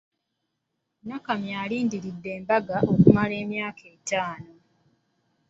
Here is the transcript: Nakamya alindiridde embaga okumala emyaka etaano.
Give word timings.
Nakamya 1.07 1.55
alindiridde 1.63 2.29
embaga 2.37 2.77
okumala 2.93 3.33
emyaka 3.43 3.83
etaano. 3.95 4.53